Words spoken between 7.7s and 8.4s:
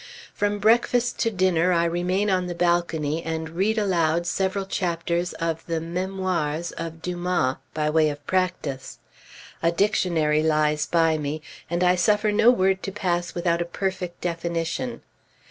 by way of